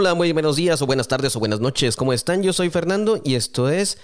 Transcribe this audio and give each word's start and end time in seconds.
Hola, 0.00 0.14
muy 0.14 0.30
buenos 0.30 0.54
días 0.54 0.80
o 0.80 0.86
buenas 0.86 1.08
tardes 1.08 1.34
o 1.34 1.40
buenas 1.40 1.58
noches. 1.58 1.96
¿Cómo 1.96 2.12
están? 2.12 2.44
Yo 2.44 2.52
soy 2.52 2.70
Fernando 2.70 3.20
y 3.24 3.34
esto 3.34 3.68
es 3.68 3.98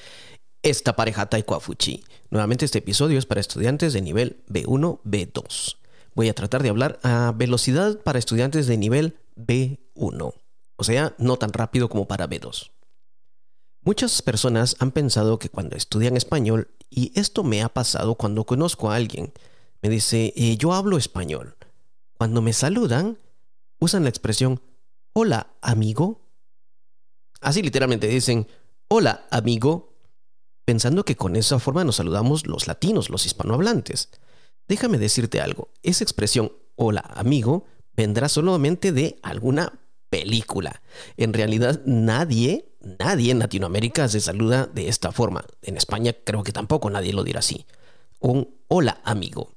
Esta 0.60 0.96
pareja 0.96 1.26
Taekwafuchi. 1.26 2.02
Nuevamente 2.30 2.64
este 2.64 2.78
episodio 2.78 3.16
es 3.16 3.26
para 3.26 3.40
estudiantes 3.40 3.92
de 3.92 4.02
nivel 4.02 4.42
B1, 4.48 5.02
B2. 5.04 5.76
Voy 6.16 6.28
a 6.28 6.34
tratar 6.34 6.64
de 6.64 6.70
hablar 6.70 6.98
a 7.04 7.32
velocidad 7.36 8.00
para 8.00 8.18
estudiantes 8.18 8.66
de 8.66 8.76
nivel 8.76 9.20
B1. 9.36 10.34
O 10.74 10.82
sea, 10.82 11.14
no 11.18 11.36
tan 11.36 11.52
rápido 11.52 11.88
como 11.88 12.08
para 12.08 12.28
B2. 12.28 12.72
Muchas 13.82 14.20
personas 14.20 14.74
han 14.80 14.90
pensado 14.90 15.38
que 15.38 15.48
cuando 15.48 15.76
estudian 15.76 16.16
español, 16.16 16.72
y 16.90 17.12
esto 17.14 17.44
me 17.44 17.62
ha 17.62 17.68
pasado 17.68 18.16
cuando 18.16 18.46
conozco 18.46 18.90
a 18.90 18.96
alguien, 18.96 19.32
me 19.80 19.90
dice, 19.90 20.32
eh, 20.34 20.56
yo 20.56 20.72
hablo 20.72 20.98
español. 20.98 21.54
Cuando 22.18 22.42
me 22.42 22.52
saludan, 22.52 23.16
usan 23.78 24.02
la 24.02 24.08
expresión 24.08 24.60
hola 25.16 25.54
amigo. 25.62 26.20
Así 27.40 27.62
literalmente 27.62 28.08
dicen 28.08 28.48
hola 28.88 29.26
amigo, 29.30 29.96
pensando 30.64 31.04
que 31.04 31.16
con 31.16 31.36
esa 31.36 31.60
forma 31.60 31.84
nos 31.84 31.96
saludamos 31.96 32.48
los 32.48 32.66
latinos, 32.66 33.10
los 33.10 33.24
hispanohablantes. 33.24 34.10
Déjame 34.66 34.98
decirte 34.98 35.40
algo, 35.40 35.70
esa 35.84 36.02
expresión 36.02 36.52
hola 36.74 37.08
amigo 37.14 37.64
vendrá 37.96 38.28
solamente 38.28 38.90
de 38.90 39.20
alguna 39.22 39.80
película. 40.10 40.82
En 41.16 41.32
realidad 41.32 41.80
nadie, 41.86 42.74
nadie 42.80 43.30
en 43.30 43.38
Latinoamérica 43.38 44.08
se 44.08 44.20
saluda 44.20 44.66
de 44.66 44.88
esta 44.88 45.12
forma. 45.12 45.44
En 45.62 45.76
España 45.76 46.12
creo 46.24 46.42
que 46.42 46.52
tampoco 46.52 46.90
nadie 46.90 47.12
lo 47.12 47.22
dirá 47.22 47.38
así. 47.38 47.66
Un 48.18 48.56
hola 48.66 49.00
amigo. 49.04 49.54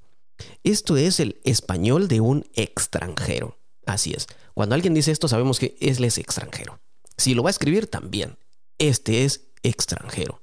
Esto 0.63 0.97
es 0.97 1.19
el 1.19 1.41
español 1.43 2.07
de 2.07 2.21
un 2.21 2.45
extranjero. 2.53 3.56
Así 3.87 4.13
es. 4.13 4.27
Cuando 4.53 4.75
alguien 4.75 4.93
dice 4.93 5.11
esto, 5.11 5.27
sabemos 5.27 5.59
que 5.59 5.75
él 5.79 6.03
es 6.03 6.17
extranjero. 6.17 6.79
Si 7.17 7.33
lo 7.33 7.41
va 7.41 7.49
a 7.49 7.51
escribir, 7.51 7.87
también. 7.87 8.37
Este 8.77 9.23
es 9.23 9.45
extranjero. 9.63 10.41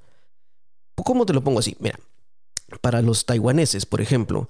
¿Cómo 0.97 1.27
te 1.27 1.34
lo 1.34 1.45
pongo 1.45 1.61
así? 1.61 1.77
Mira, 1.78 2.00
para 2.81 3.03
los 3.03 3.27
taiwaneses, 3.27 3.84
por 3.87 4.00
ejemplo, 4.00 4.48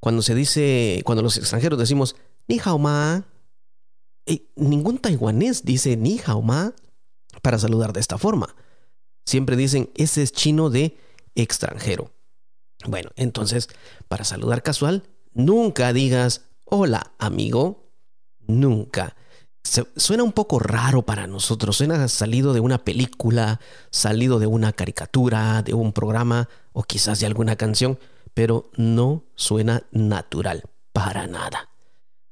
cuando 0.00 0.22
se 0.22 0.34
dice, 0.34 1.02
cuando 1.04 1.22
los 1.22 1.38
extranjeros 1.38 1.78
decimos 1.78 2.14
ni 2.46 2.60
hao 2.62 2.78
ma, 2.78 3.24
eh, 4.26 4.46
ningún 4.54 4.98
taiwanés 4.98 5.64
dice 5.64 5.96
ni 5.96 6.20
hao 6.24 6.42
ma 6.42 6.74
para 7.42 7.58
saludar 7.58 7.92
de 7.92 8.00
esta 8.00 8.18
forma. 8.18 8.54
Siempre 9.24 9.56
dicen 9.56 9.90
ese 9.94 10.22
es 10.22 10.32
chino 10.32 10.68
de 10.68 10.96
extranjero. 11.34 12.12
Bueno, 12.86 13.10
entonces, 13.16 13.68
para 14.08 14.24
saludar 14.24 14.62
casual, 14.62 15.08
nunca 15.32 15.92
digas 15.92 16.42
hola 16.64 17.12
amigo, 17.18 17.85
Nunca. 18.46 19.16
suena 19.96 20.22
un 20.22 20.32
poco 20.32 20.58
raro 20.58 21.02
para 21.02 21.26
nosotros, 21.26 21.76
suena 21.76 22.06
salido 22.08 22.52
de 22.52 22.60
una 22.60 22.84
película, 22.84 23.60
salido 23.90 24.38
de 24.38 24.46
una 24.46 24.72
caricatura, 24.72 25.62
de 25.62 25.74
un 25.74 25.92
programa 25.92 26.48
o 26.72 26.82
quizás 26.84 27.20
de 27.20 27.26
alguna 27.26 27.56
canción, 27.56 27.98
pero 28.34 28.70
no 28.76 29.24
suena 29.34 29.82
natural, 29.90 30.62
para 30.92 31.26
nada. 31.26 31.70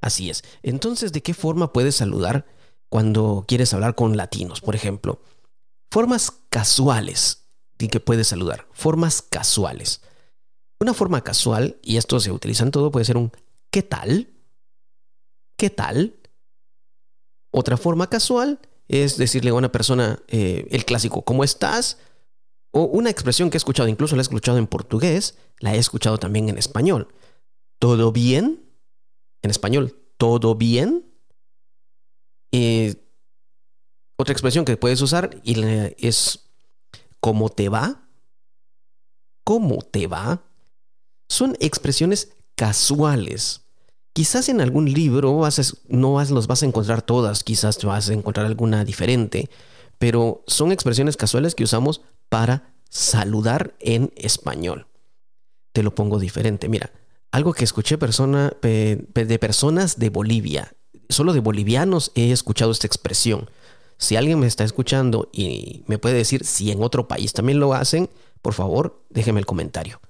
Así 0.00 0.30
es. 0.30 0.44
Entonces, 0.62 1.12
¿de 1.12 1.22
qué 1.22 1.34
forma 1.34 1.72
puedes 1.72 1.96
saludar 1.96 2.46
cuando 2.88 3.44
quieres 3.48 3.72
hablar 3.72 3.94
con 3.94 4.16
latinos, 4.16 4.60
por 4.60 4.74
ejemplo? 4.74 5.22
Formas 5.90 6.30
casuales 6.50 7.46
de 7.78 7.88
que 7.88 8.00
puedes 8.00 8.28
saludar. 8.28 8.66
Formas 8.72 9.22
casuales. 9.22 10.02
Una 10.78 10.92
forma 10.92 11.22
casual, 11.22 11.78
y 11.82 11.96
esto 11.96 12.20
se 12.20 12.30
utiliza 12.30 12.64
en 12.64 12.70
todo, 12.70 12.90
puede 12.90 13.06
ser 13.06 13.16
un 13.16 13.32
¿qué 13.70 13.82
tal? 13.82 14.33
¿Qué 15.56 15.70
tal? 15.70 16.16
Otra 17.50 17.76
forma 17.76 18.08
casual 18.10 18.60
es 18.88 19.16
decirle 19.16 19.50
a 19.50 19.54
una 19.54 19.72
persona 19.72 20.22
eh, 20.28 20.66
el 20.70 20.84
clásico, 20.84 21.24
¿cómo 21.24 21.44
estás? 21.44 21.98
O 22.70 22.84
una 22.84 23.10
expresión 23.10 23.50
que 23.50 23.56
he 23.56 23.58
escuchado, 23.58 23.88
incluso 23.88 24.16
la 24.16 24.20
he 24.20 24.22
escuchado 24.22 24.58
en 24.58 24.66
portugués, 24.66 25.38
la 25.60 25.74
he 25.74 25.78
escuchado 25.78 26.18
también 26.18 26.48
en 26.48 26.58
español. 26.58 27.08
¿Todo 27.78 28.12
bien? 28.12 28.68
En 29.42 29.50
español, 29.50 29.96
¿todo 30.16 30.54
bien? 30.54 31.04
Eh, 32.52 32.94
otra 34.16 34.32
expresión 34.32 34.64
que 34.64 34.76
puedes 34.76 35.00
usar 35.02 35.40
es 35.44 36.50
¿cómo 37.20 37.48
te 37.48 37.68
va? 37.68 38.08
¿Cómo 39.44 39.82
te 39.82 40.06
va? 40.06 40.44
Son 41.28 41.56
expresiones 41.60 42.36
casuales 42.54 43.63
Quizás 44.14 44.48
en 44.48 44.60
algún 44.60 44.92
libro 44.92 45.42
no 45.88 46.24
los 46.24 46.46
vas 46.46 46.62
a 46.62 46.66
encontrar 46.66 47.02
todas, 47.02 47.42
quizás 47.42 47.82
vas 47.84 48.08
a 48.08 48.12
encontrar 48.12 48.46
alguna 48.46 48.84
diferente, 48.84 49.50
pero 49.98 50.44
son 50.46 50.70
expresiones 50.70 51.16
casuales 51.16 51.56
que 51.56 51.64
usamos 51.64 52.00
para 52.28 52.74
saludar 52.88 53.74
en 53.80 54.12
español. 54.14 54.86
Te 55.72 55.82
lo 55.82 55.96
pongo 55.96 56.20
diferente. 56.20 56.68
Mira, 56.68 56.92
algo 57.32 57.54
que 57.54 57.64
escuché 57.64 57.96
de 57.96 59.38
personas 59.40 59.98
de 59.98 60.10
Bolivia. 60.10 60.72
Solo 61.08 61.32
de 61.32 61.40
bolivianos 61.40 62.12
he 62.14 62.30
escuchado 62.30 62.70
esta 62.70 62.86
expresión. 62.86 63.50
Si 63.98 64.14
alguien 64.14 64.38
me 64.38 64.46
está 64.46 64.62
escuchando 64.62 65.28
y 65.32 65.82
me 65.88 65.98
puede 65.98 66.14
decir 66.14 66.44
si 66.44 66.70
en 66.70 66.84
otro 66.84 67.08
país 67.08 67.32
también 67.32 67.58
lo 67.58 67.74
hacen, 67.74 68.08
por 68.42 68.54
favor, 68.54 69.04
déjeme 69.10 69.40
el 69.40 69.46
comentario. 69.46 70.00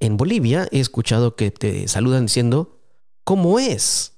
En 0.00 0.16
Bolivia 0.16 0.66
he 0.72 0.80
escuchado 0.80 1.36
que 1.36 1.52
te 1.52 1.86
saludan 1.86 2.26
diciendo 2.26 2.79
cómo 3.24 3.58
es. 3.58 4.14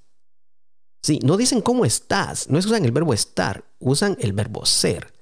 Sí, 1.03 1.19
no 1.25 1.37
dicen 1.37 1.61
cómo 1.61 1.85
estás, 1.85 2.49
no 2.49 2.59
usan 2.59 2.85
el 2.85 2.93
verbo 2.93 3.13
estar, 3.13 3.65
usan 3.81 4.17
el 4.21 4.33
verbo 4.33 4.65
ser. 4.67 5.13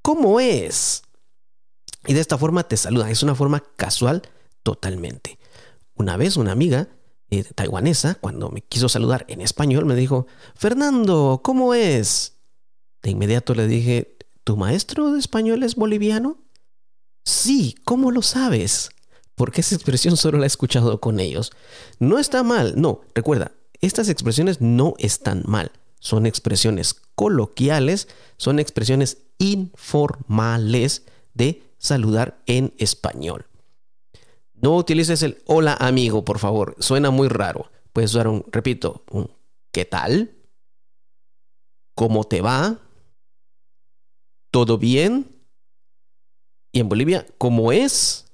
¿Cómo 0.00 0.40
es? 0.40 1.02
Y 2.06 2.14
de 2.14 2.20
esta 2.20 2.38
forma 2.38 2.66
te 2.66 2.76
saludan, 2.76 3.10
es 3.10 3.22
una 3.22 3.34
forma 3.34 3.62
casual 3.76 4.22
totalmente. 4.62 5.38
Una 5.94 6.16
vez 6.16 6.36
una 6.36 6.52
amiga 6.52 6.88
eh, 7.30 7.44
taiwanesa, 7.44 8.14
cuando 8.14 8.48
me 8.48 8.62
quiso 8.62 8.88
saludar 8.88 9.26
en 9.28 9.42
español, 9.42 9.84
me 9.84 9.94
dijo, 9.94 10.26
Fernando, 10.54 11.42
¿cómo 11.44 11.74
es? 11.74 12.38
De 13.02 13.10
inmediato 13.10 13.54
le 13.54 13.66
dije, 13.66 14.16
¿tu 14.44 14.56
maestro 14.56 15.12
de 15.12 15.18
español 15.18 15.62
es 15.62 15.74
boliviano? 15.74 16.38
Sí, 17.24 17.74
¿cómo 17.84 18.10
lo 18.10 18.22
sabes? 18.22 18.88
Porque 19.38 19.62
esa 19.62 19.76
expresión 19.76 20.18
solo 20.18 20.36
la 20.36 20.44
he 20.44 20.48
escuchado 20.48 21.00
con 21.00 21.20
ellos. 21.20 21.52
No 21.98 22.18
está 22.18 22.42
mal, 22.42 22.74
no, 22.76 23.00
recuerda, 23.14 23.52
estas 23.80 24.10
expresiones 24.10 24.60
no 24.60 24.94
están 24.98 25.44
mal. 25.46 25.70
Son 26.00 26.26
expresiones 26.26 26.94
coloquiales, 27.14 28.08
son 28.36 28.58
expresiones 28.58 29.18
informales 29.38 31.04
de 31.34 31.62
saludar 31.78 32.42
en 32.46 32.74
español. 32.78 33.46
No 34.54 34.76
utilices 34.76 35.22
el 35.22 35.40
hola 35.46 35.76
amigo, 35.78 36.24
por 36.24 36.38
favor, 36.38 36.76
suena 36.80 37.10
muy 37.10 37.28
raro. 37.28 37.70
Puedes 37.92 38.10
usar 38.10 38.28
un, 38.28 38.44
repito, 38.50 39.04
un 39.10 39.30
¿qué 39.72 39.84
tal? 39.84 40.32
¿Cómo 41.94 42.24
te 42.24 42.40
va? 42.40 42.80
¿Todo 44.50 44.78
bien? 44.78 45.30
Y 46.72 46.80
en 46.80 46.88
Bolivia, 46.88 47.26
¿cómo 47.38 47.70
es? 47.70 48.27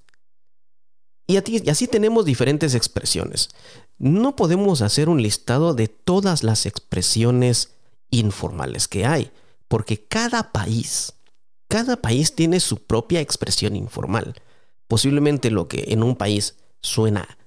Y, 1.27 1.37
así 1.69 1.89
tenemos 1.89 2.25
diferentes 2.25 2.75
expresiones. 2.75 3.49
No 3.99 4.37
podemos 4.37 4.83
hacer 4.83 5.09
un 5.09 5.23
listado 5.23 5.75
de 5.75 5.89
todas 5.89 6.43
las 6.43 6.67
expresiones 6.67 7.75
informales 8.11 8.89
que 8.89 9.07
hay, 9.07 9.31
porque 9.69 10.05
cada 10.05 10.53
país, 10.53 11.15
cada 11.69 11.97
país 11.97 12.35
tiene 12.35 12.61
su 12.61 12.79
propia 12.85 13.21
expresión 13.21 13.77
informal. 13.77 14.35
Posiblemente 14.87 15.51
lo 15.51 15.69
que 15.69 15.87
en 15.89 16.03
un 16.03 16.17
país 16.17 16.57
suena 16.83 17.39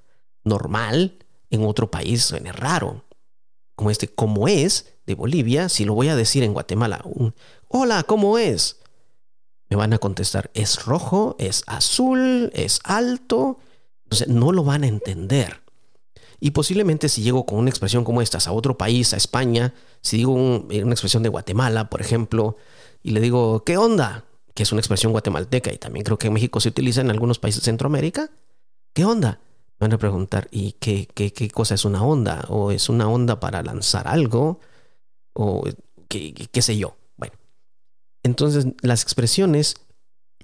normal, 0.43 1.17
en 1.49 1.63
otro 1.65 1.91
país 1.91 2.23
suene 2.23 2.51
raro. 2.51 3.05
Como 3.75 3.91
este, 3.91 4.07
¿cómo 4.07 4.47
es? 4.47 4.97
de 5.07 5.15
Bolivia, 5.15 5.69
si 5.69 5.85
lo 5.85 5.95
voy 5.95 6.09
a 6.09 6.15
decir 6.15 6.43
en 6.43 6.53
Guatemala, 6.53 7.01
un 7.05 7.33
hola, 7.69 8.03
¿cómo 8.03 8.37
es? 8.37 8.77
Me 9.69 9.77
van 9.77 9.93
a 9.93 9.97
contestar, 9.97 10.51
es 10.53 10.85
rojo, 10.85 11.35
es 11.39 11.63
azul, 11.65 12.51
es 12.53 12.81
alto, 12.83 13.57
entonces 14.07 14.29
no 14.29 14.53
lo 14.53 14.63
van 14.63 14.85
a 14.85 14.87
entender. 14.87 15.61
Y 16.39 16.51
posiblemente 16.51 17.09
si 17.09 17.23
llego 17.23 17.45
con 17.45 17.59
una 17.59 17.69
expresión 17.69 18.05
como 18.05 18.21
estas 18.21 18.47
a 18.47 18.53
otro 18.53 18.77
país, 18.77 19.13
a 19.13 19.17
España, 19.17 19.73
si 20.01 20.17
digo 20.17 20.31
una 20.31 20.91
expresión 20.91 21.23
de 21.23 21.29
Guatemala, 21.29 21.89
por 21.89 21.99
ejemplo, 21.99 22.55
y 23.03 23.11
le 23.11 23.19
digo, 23.19 23.65
¿qué 23.65 23.77
onda? 23.77 24.23
Que 24.53 24.63
es 24.63 24.71
una 24.71 24.79
expresión 24.79 25.11
guatemalteca 25.11 25.73
y 25.73 25.77
también 25.77 26.05
creo 26.05 26.17
que 26.17 26.27
en 26.27 26.33
México 26.33 26.61
se 26.61 26.69
utiliza 26.69 27.01
en 27.01 27.11
algunos 27.11 27.37
países 27.37 27.61
de 27.61 27.65
Centroamérica. 27.65 28.31
¿Qué 28.93 29.03
onda? 29.03 29.41
Me 29.79 29.85
van 29.87 29.93
a 29.93 29.97
preguntar, 29.97 30.47
¿y 30.51 30.73
qué, 30.73 31.07
qué, 31.13 31.33
qué 31.33 31.49
cosa 31.49 31.75
es 31.75 31.83
una 31.83 32.01
onda? 32.03 32.45
¿O 32.47 32.71
es 32.71 32.87
una 32.87 33.09
onda 33.09 33.41
para 33.41 33.61
lanzar 33.61 34.07
algo? 34.07 34.61
¿O 35.33 35.65
qué, 36.07 36.33
qué 36.33 36.61
sé 36.61 36.77
yo? 36.77 36.95
Bueno, 37.17 37.33
entonces 38.23 38.67
las 38.81 39.03
expresiones 39.03 39.75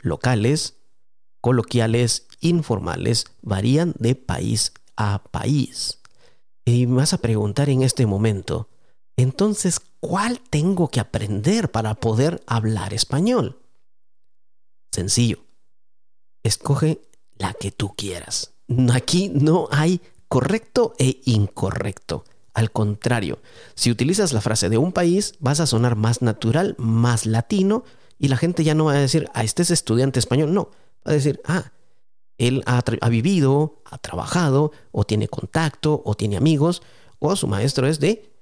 locales 0.01 0.75
coloquiales, 1.43 2.27
informales, 2.43 3.25
varían 3.41 3.93
de 3.97 4.15
país 4.15 4.73
a 4.95 5.23
país. 5.23 5.99
Y 6.65 6.85
me 6.87 6.97
vas 6.97 7.13
a 7.13 7.17
preguntar 7.17 7.69
en 7.69 7.81
este 7.81 8.05
momento, 8.05 8.69
Entonces, 9.15 9.79
¿cuál 9.99 10.39
tengo 10.39 10.87
que 10.87 10.99
aprender 10.99 11.69
para 11.69 11.93
poder 11.93 12.41
hablar 12.47 12.93
español? 12.93 13.59
Sencillo. 14.91 15.39
Escoge 16.43 16.99
la 17.37 17.53
que 17.53 17.71
tú 17.71 17.93
quieras. 17.95 18.53
Aquí 18.91 19.29
no 19.29 19.67
hay 19.71 20.01
correcto 20.27 20.93
e 20.97 21.21
incorrecto. 21.25 22.25
Al 22.53 22.71
contrario, 22.71 23.39
si 23.75 23.91
utilizas 23.91 24.33
la 24.33 24.41
frase 24.41 24.69
de 24.69 24.77
un 24.77 24.91
país, 24.91 25.35
vas 25.39 25.59
a 25.59 25.67
sonar 25.67 25.95
más 25.95 26.21
natural, 26.21 26.75
más 26.77 27.25
latino, 27.25 27.83
y 28.19 28.27
la 28.27 28.37
gente 28.37 28.63
ya 28.63 28.75
no 28.75 28.85
va 28.85 28.93
a 28.93 28.99
decir, 28.99 29.27
ah, 29.33 29.43
este 29.43 29.63
es 29.63 29.71
estudiante 29.71 30.19
español. 30.19 30.53
No, 30.53 30.69
va 31.05 31.11
a 31.11 31.13
decir, 31.13 31.41
ah, 31.45 31.71
él 32.47 32.63
ha, 32.65 33.09
vivido, 33.09 33.81
ha 33.85 33.97
trabajado, 33.97 34.71
o 34.91 35.03
tiene 35.05 35.27
contacto, 35.27 36.01
o 36.05 36.15
tiene 36.15 36.37
amigos, 36.37 36.81
o 37.19 37.35
su 37.35 37.47
maestro 37.47 37.87
es 37.87 37.99
de 37.99 38.33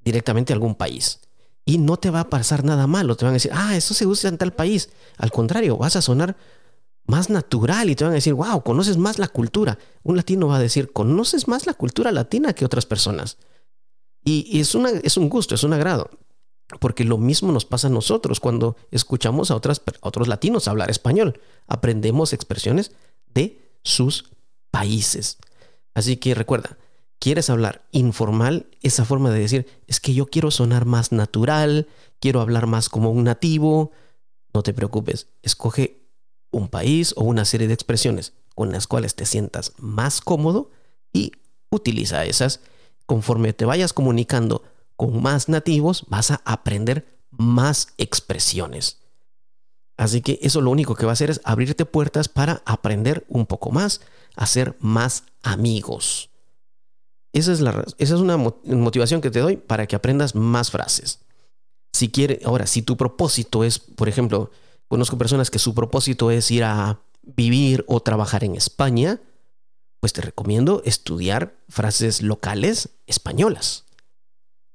directamente 0.00 0.52
algún 0.52 0.74
país. 0.74 1.20
Y 1.64 1.78
no 1.78 1.96
te 1.96 2.10
va 2.10 2.20
a 2.20 2.30
pasar 2.30 2.64
nada 2.64 2.86
malo, 2.86 3.16
te 3.16 3.24
van 3.24 3.32
a 3.32 3.34
decir, 3.34 3.50
ah, 3.54 3.76
eso 3.76 3.94
se 3.94 4.06
usa 4.06 4.28
en 4.28 4.38
tal 4.38 4.52
país. 4.52 4.90
Al 5.18 5.30
contrario, 5.30 5.76
vas 5.76 5.96
a 5.96 6.02
sonar 6.02 6.36
más 7.06 7.30
natural 7.30 7.90
y 7.90 7.96
te 7.96 8.04
van 8.04 8.12
a 8.12 8.16
decir, 8.16 8.34
wow, 8.34 8.62
conoces 8.62 8.96
más 8.96 9.18
la 9.18 9.28
cultura. 9.28 9.78
Un 10.02 10.16
latino 10.16 10.46
va 10.46 10.56
a 10.56 10.60
decir, 10.60 10.92
conoces 10.92 11.48
más 11.48 11.66
la 11.66 11.74
cultura 11.74 12.12
latina 12.12 12.52
que 12.52 12.64
otras 12.64 12.86
personas. 12.86 13.38
Y, 14.24 14.60
es, 14.60 14.74
una, 14.74 14.90
es 14.90 15.16
un 15.16 15.28
gusto, 15.28 15.54
es 15.54 15.64
un 15.64 15.72
agrado. 15.72 16.10
Porque 16.80 17.04
lo 17.04 17.18
mismo 17.18 17.52
nos 17.52 17.64
pasa 17.64 17.86
a 17.86 17.90
nosotros 17.90 18.40
cuando 18.40 18.76
escuchamos 18.90 19.52
a, 19.52 19.54
a 19.54 19.58
otros 20.00 20.26
latinos 20.28 20.66
hablar 20.66 20.90
español. 20.90 21.40
Aprendemos 21.68 22.32
expresiones 22.32 22.90
de 23.32 23.70
sus 23.84 24.32
países. 24.72 25.38
Así 25.94 26.16
que 26.16 26.34
recuerda, 26.34 26.78
quieres 27.20 27.50
hablar 27.50 27.86
informal, 27.92 28.66
esa 28.82 29.04
forma 29.04 29.30
de 29.30 29.40
decir, 29.40 29.66
es 29.86 30.00
que 30.00 30.14
yo 30.14 30.26
quiero 30.26 30.50
sonar 30.50 30.86
más 30.86 31.12
natural, 31.12 31.86
quiero 32.18 32.40
hablar 32.40 32.66
más 32.66 32.88
como 32.88 33.10
un 33.10 33.24
nativo, 33.24 33.92
no 34.52 34.62
te 34.62 34.72
preocupes, 34.74 35.28
escoge 35.42 36.00
un 36.50 36.68
país 36.68 37.14
o 37.16 37.22
una 37.22 37.44
serie 37.44 37.68
de 37.68 37.74
expresiones 37.74 38.32
con 38.54 38.72
las 38.72 38.86
cuales 38.86 39.14
te 39.14 39.26
sientas 39.26 39.72
más 39.78 40.20
cómodo 40.20 40.70
y 41.12 41.32
utiliza 41.70 42.24
esas. 42.24 42.60
Conforme 43.06 43.52
te 43.52 43.64
vayas 43.64 43.92
comunicando 43.92 44.62
con 45.00 45.22
más 45.22 45.48
nativos, 45.48 46.04
vas 46.08 46.30
a 46.30 46.42
aprender 46.44 47.18
más 47.30 47.88
expresiones. 47.96 48.98
Así 49.96 50.20
que 50.20 50.38
eso 50.42 50.60
lo 50.60 50.70
único 50.70 50.94
que 50.94 51.06
va 51.06 51.12
a 51.12 51.14
hacer 51.14 51.30
es 51.30 51.40
abrirte 51.42 51.86
puertas 51.86 52.28
para 52.28 52.62
aprender 52.66 53.24
un 53.28 53.46
poco 53.46 53.70
más, 53.70 54.02
hacer 54.36 54.76
más 54.78 55.24
amigos. 55.42 56.28
Esa 57.32 57.52
es, 57.52 57.60
la, 57.60 57.84
esa 57.96 58.14
es 58.14 58.20
una 58.20 58.36
motivación 58.36 59.22
que 59.22 59.30
te 59.30 59.40
doy 59.40 59.56
para 59.56 59.86
que 59.86 59.96
aprendas 59.96 60.34
más 60.34 60.70
frases. 60.70 61.20
Si 61.94 62.10
quiere, 62.10 62.40
ahora, 62.44 62.66
si 62.66 62.82
tu 62.82 62.98
propósito 62.98 63.64
es, 63.64 63.78
por 63.78 64.08
ejemplo, 64.08 64.50
Conozco 64.90 65.16
personas 65.16 65.52
que 65.52 65.60
su 65.60 65.72
propósito 65.72 66.32
es 66.32 66.50
ir 66.50 66.64
a 66.64 66.98
vivir 67.22 67.84
o 67.86 68.00
trabajar 68.00 68.42
en 68.42 68.56
España, 68.56 69.20
pues 70.00 70.12
te 70.12 70.20
recomiendo 70.20 70.82
estudiar 70.84 71.54
frases 71.68 72.22
locales 72.22 72.88
españolas. 73.06 73.84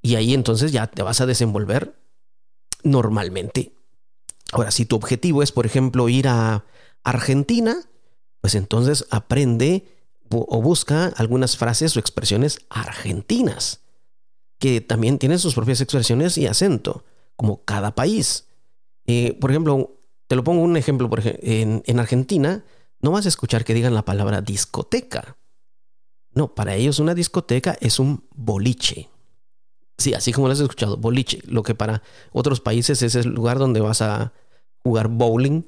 Y 0.05 0.17
ahí 0.17 0.35
entonces 0.35 0.71
ya 0.71 0.85
te 0.85 1.01
vas 1.01 1.19
a 1.19 1.25
desenvolver 1.25 1.95
normalmente. 2.83 3.73
Ahora, 4.51 4.69
si 4.69 4.85
tu 4.85 4.95
objetivo 4.95 5.41
es, 5.41 5.51
por 5.51 5.65
ejemplo, 5.65 6.09
ir 6.09 6.27
a 6.27 6.63
Argentina, 7.03 7.75
pues 8.39 8.53
entonces 8.53 9.07
aprende 9.09 9.87
o 10.29 10.61
busca 10.61 11.07
algunas 11.07 11.57
frases 11.57 11.97
o 11.97 11.99
expresiones 11.99 12.59
argentinas, 12.69 13.81
que 14.59 14.79
también 14.79 15.17
tienen 15.17 15.39
sus 15.39 15.55
propias 15.55 15.81
expresiones 15.81 16.37
y 16.37 16.45
acento, 16.45 17.03
como 17.35 17.65
cada 17.65 17.95
país. 17.95 18.45
Eh, 19.07 19.35
por 19.41 19.49
ejemplo, 19.49 20.03
te 20.27 20.35
lo 20.35 20.43
pongo 20.43 20.61
un 20.61 20.77
ejemplo, 20.77 21.09
por 21.09 21.17
ejemplo, 21.17 21.41
en, 21.43 21.99
Argentina 21.99 22.63
no 22.99 23.09
vas 23.09 23.25
a 23.25 23.29
escuchar 23.29 23.65
que 23.65 23.73
digan 23.73 23.95
la 23.95 24.05
palabra 24.05 24.43
discoteca. 24.43 25.35
No, 26.31 26.53
para 26.53 26.75
ellos 26.75 26.99
una 26.99 27.15
discoteca 27.15 27.75
es 27.81 27.97
un 27.97 28.23
boliche. 28.35 29.09
Sí, 29.97 30.13
así 30.13 30.33
como 30.33 30.47
lo 30.47 30.53
has 30.53 30.59
escuchado, 30.59 30.97
boliche. 30.97 31.41
Lo 31.45 31.63
que 31.63 31.75
para 31.75 32.01
otros 32.31 32.59
países 32.59 33.01
es 33.01 33.15
el 33.15 33.29
lugar 33.29 33.59
donde 33.59 33.79
vas 33.79 34.01
a 34.01 34.33
jugar 34.83 35.07
bowling. 35.07 35.63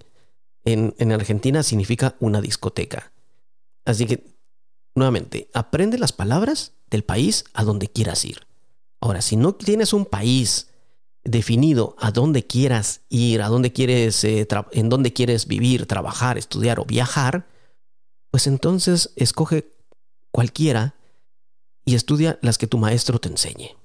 En, 0.65 0.94
en 0.97 1.12
Argentina 1.12 1.63
significa 1.63 2.15
una 2.19 2.41
discoteca. 2.41 3.12
Así 3.85 4.06
que, 4.06 4.35
nuevamente, 4.95 5.50
aprende 5.53 5.97
las 5.97 6.12
palabras 6.12 6.74
del 6.89 7.03
país 7.03 7.45
a 7.53 7.63
donde 7.63 7.88
quieras 7.88 8.25
ir. 8.25 8.47
Ahora, 9.00 9.21
si 9.21 9.38
no 9.38 9.56
tienes 9.56 9.94
un 9.94 10.06
país 10.06 10.68
definido 11.24 11.95
a 12.00 12.12
dónde 12.12 12.45
quieras 12.45 13.01
ir, 13.09 13.41
a 13.41 13.47
dónde 13.47 13.71
quieres, 13.71 14.24
eh, 14.24 14.47
en 14.71 14.89
dónde 14.89 15.13
quieres 15.13 15.47
vivir, 15.47 15.85
trabajar, 15.85 16.38
estudiar 16.38 16.79
o 16.79 16.85
viajar, 16.85 17.47
pues 18.31 18.47
entonces 18.47 19.12
escoge 19.15 19.71
cualquiera 20.31 20.95
y 21.85 21.95
estudia 21.95 22.39
las 22.41 22.57
que 22.57 22.68
tu 22.68 22.77
maestro 22.77 23.19
te 23.19 23.29
enseñe. 23.29 23.75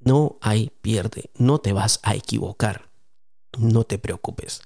No 0.00 0.38
hay 0.40 0.72
pierde, 0.80 1.30
no 1.36 1.60
te 1.60 1.72
vas 1.72 2.00
a 2.02 2.14
equivocar, 2.14 2.90
no 3.58 3.84
te 3.84 3.98
preocupes. 3.98 4.62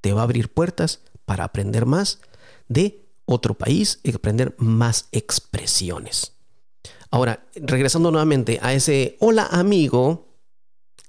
Te 0.00 0.12
va 0.12 0.22
a 0.22 0.24
abrir 0.24 0.52
puertas 0.52 1.02
para 1.24 1.44
aprender 1.44 1.86
más 1.86 2.20
de 2.68 3.06
otro 3.26 3.54
país 3.54 4.00
y 4.02 4.14
aprender 4.14 4.54
más 4.58 5.08
expresiones. 5.12 6.32
Ahora, 7.10 7.46
regresando 7.54 8.10
nuevamente 8.10 8.58
a 8.62 8.72
ese 8.72 9.16
hola 9.20 9.46
amigo, 9.50 10.28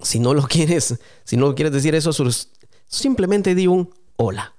si 0.00 0.18
no 0.18 0.34
lo 0.34 0.42
quieres, 0.48 0.98
si 1.24 1.36
no 1.36 1.54
quieres 1.54 1.72
decir 1.72 1.94
eso, 1.94 2.12
simplemente 2.86 3.54
di 3.54 3.66
un 3.66 3.94
hola 4.16 4.54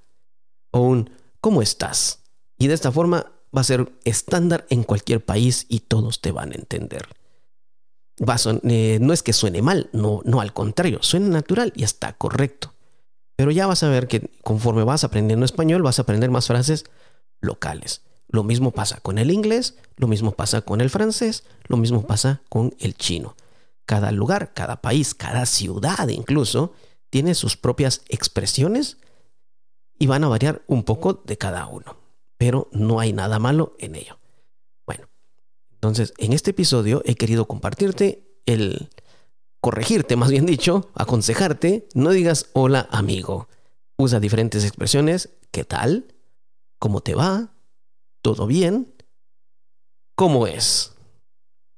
o 0.71 0.81
un 0.81 1.11
¿cómo 1.39 1.61
estás? 1.61 2.19
Y 2.57 2.67
de 2.67 2.73
esta 2.73 2.91
forma 2.91 3.31
va 3.55 3.61
a 3.61 3.65
ser 3.65 3.91
estándar 4.05 4.65
en 4.69 4.83
cualquier 4.83 5.23
país 5.23 5.65
y 5.67 5.81
todos 5.81 6.21
te 6.21 6.31
van 6.31 6.51
a 6.51 6.55
entender. 6.55 7.07
Eh, 8.63 8.99
no 9.01 9.13
es 9.13 9.23
que 9.23 9.33
suene 9.33 9.61
mal, 9.61 9.89
no, 9.93 10.21
no 10.25 10.41
al 10.41 10.53
contrario, 10.53 10.99
suena 11.01 11.27
natural 11.27 11.73
y 11.75 11.83
está 11.83 12.13
correcto. 12.13 12.73
Pero 13.35 13.49
ya 13.49 13.65
vas 13.65 13.81
a 13.81 13.89
ver 13.89 14.07
que 14.07 14.29
conforme 14.43 14.83
vas 14.83 15.03
aprendiendo 15.03 15.45
español, 15.45 15.81
vas 15.81 15.97
a 15.97 16.03
aprender 16.03 16.29
más 16.29 16.47
frases 16.47 16.85
locales. 17.39 18.03
Lo 18.27 18.43
mismo 18.43 18.71
pasa 18.71 18.99
con 19.01 19.17
el 19.17 19.31
inglés, 19.31 19.75
lo 19.97 20.07
mismo 20.07 20.33
pasa 20.33 20.61
con 20.61 20.81
el 20.81 20.89
francés, 20.89 21.43
lo 21.67 21.77
mismo 21.77 22.05
pasa 22.05 22.41
con 22.49 22.75
el 22.79 22.95
chino. 22.95 23.35
Cada 23.85 24.11
lugar, 24.11 24.53
cada 24.53 24.81
país, 24.81 25.15
cada 25.15 25.45
ciudad 25.47 26.07
incluso, 26.07 26.73
tiene 27.09 27.33
sus 27.33 27.57
propias 27.57 28.03
expresiones 28.07 28.97
y 29.97 30.05
van 30.05 30.23
a 30.23 30.29
variar 30.29 30.61
un 30.67 30.83
poco 30.83 31.15
de 31.25 31.37
cada 31.37 31.65
uno. 31.65 31.97
Pero 32.37 32.69
no 32.71 32.99
hay 32.99 33.13
nada 33.13 33.39
malo 33.39 33.75
en 33.79 33.95
ello. 33.95 34.20
Entonces 35.81 36.13
en 36.17 36.31
este 36.33 36.51
episodio 36.51 37.01
he 37.05 37.15
querido 37.15 37.47
compartirte 37.47 38.23
el 38.45 38.91
corregirte, 39.61 40.15
más 40.15 40.29
bien 40.29 40.45
dicho, 40.45 40.91
aconsejarte, 40.93 41.87
no 41.95 42.11
digas 42.11 42.51
hola 42.53 42.87
amigo. 42.91 43.49
Usa 43.97 44.19
diferentes 44.19 44.63
expresiones. 44.63 45.29
¿Qué 45.49 45.63
tal? 45.63 46.13
¿Cómo 46.77 47.01
te 47.01 47.15
va? 47.15 47.55
¿Todo 48.21 48.45
bien? 48.45 48.93
¿Cómo 50.15 50.45
es? 50.45 50.93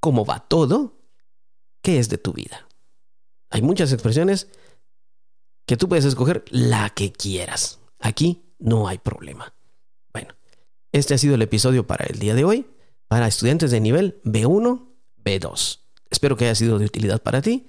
¿Cómo 0.01 0.25
va 0.25 0.41
todo? 0.49 0.99
¿Qué 1.81 1.97
es 1.97 2.09
de 2.09 2.17
tu 2.17 2.33
vida? 2.33 2.67
Hay 3.51 3.61
muchas 3.61 3.93
expresiones 3.93 4.49
que 5.65 5.77
tú 5.77 5.87
puedes 5.87 6.03
escoger 6.03 6.43
la 6.49 6.89
que 6.89 7.13
quieras. 7.13 7.79
Aquí 7.99 8.53
no 8.59 8.89
hay 8.89 8.97
problema. 8.97 9.53
Bueno, 10.11 10.35
este 10.91 11.13
ha 11.13 11.17
sido 11.17 11.35
el 11.35 11.41
episodio 11.41 11.87
para 11.87 12.05
el 12.05 12.19
día 12.19 12.35
de 12.35 12.43
hoy, 12.43 12.67
para 13.13 13.27
estudiantes 13.27 13.69
de 13.69 13.79
nivel 13.79 14.19
B1, 14.23 14.87
B2. 15.23 15.81
Espero 16.09 16.35
que 16.35 16.45
haya 16.45 16.55
sido 16.55 16.79
de 16.79 16.85
utilidad 16.85 17.21
para 17.21 17.43
ti. 17.43 17.67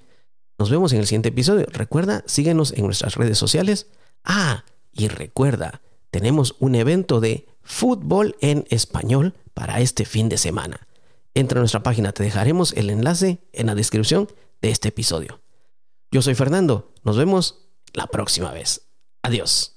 Nos 0.57 0.71
vemos 0.71 0.91
en 0.91 0.97
el 0.97 1.05
siguiente 1.05 1.29
episodio. 1.29 1.67
Recuerda, 1.71 2.23
síguenos 2.25 2.73
en 2.73 2.85
nuestras 2.85 3.13
redes 3.13 3.37
sociales. 3.37 3.85
Ah, 4.23 4.65
y 4.91 5.07
recuerda, 5.07 5.83
tenemos 6.09 6.55
un 6.57 6.73
evento 6.73 7.21
de 7.21 7.47
fútbol 7.61 8.35
en 8.41 8.65
español 8.71 9.35
para 9.53 9.81
este 9.81 10.05
fin 10.05 10.29
de 10.29 10.39
semana. 10.39 10.87
Entra 11.35 11.59
a 11.59 11.61
nuestra 11.61 11.83
página, 11.83 12.11
te 12.11 12.23
dejaremos 12.23 12.73
el 12.73 12.89
enlace 12.89 13.43
en 13.53 13.67
la 13.67 13.75
descripción 13.75 14.27
de 14.63 14.71
este 14.71 14.87
episodio. 14.87 15.41
Yo 16.09 16.23
soy 16.23 16.33
Fernando, 16.33 16.91
nos 17.03 17.17
vemos 17.17 17.67
la 17.93 18.07
próxima 18.07 18.51
vez. 18.51 18.87
Adiós. 19.21 19.75